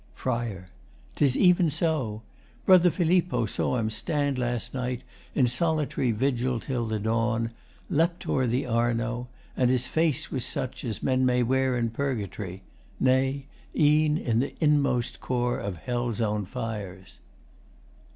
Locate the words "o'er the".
8.27-8.65